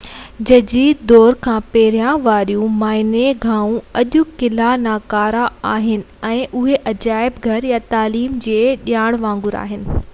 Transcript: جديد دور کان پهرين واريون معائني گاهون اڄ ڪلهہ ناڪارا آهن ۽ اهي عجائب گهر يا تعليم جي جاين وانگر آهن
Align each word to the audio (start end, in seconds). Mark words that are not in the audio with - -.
جديد 0.49 1.01
دور 1.09 1.35
کان 1.47 1.59
پهرين 1.73 2.21
واريون 2.27 2.71
معائني 2.77 3.25
گاهون 3.43 3.75
اڄ 4.01 4.17
ڪلهہ 4.39 4.71
ناڪارا 4.85 5.43
آهن 5.73 6.01
۽ 6.31 6.39
اهي 6.61 6.79
عجائب 6.93 7.37
گهر 7.45 7.67
يا 7.73 7.81
تعليم 7.93 8.41
جي 8.47 8.59
جاين 8.91 9.19
وانگر 9.27 9.59
آهن 9.65 9.87